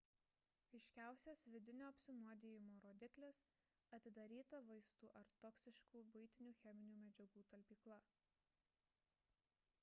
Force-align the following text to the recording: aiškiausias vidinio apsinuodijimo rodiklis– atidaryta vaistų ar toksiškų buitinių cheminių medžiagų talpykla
aiškiausias 0.75 1.43
vidinio 1.55 1.89
apsinuodijimo 1.89 2.77
rodiklis– 2.85 3.41
atidaryta 3.99 4.61
vaistų 4.71 5.11
ar 5.21 5.31
toksiškų 5.45 6.03
buitinių 6.17 6.57
cheminių 6.65 6.97
medžiagų 7.05 7.47
talpykla 7.55 8.01